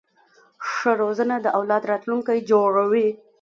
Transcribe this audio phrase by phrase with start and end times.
[0.69, 3.07] ښه روزنه د اولاد راتلونکی جوړوي.